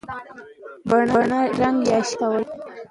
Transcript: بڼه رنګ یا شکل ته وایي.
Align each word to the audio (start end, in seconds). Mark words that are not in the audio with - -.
بڼه 0.89 1.21
رنګ 1.59 1.77
یا 1.91 1.99
شکل 2.09 2.13
ته 2.19 2.25
وایي. 2.31 2.45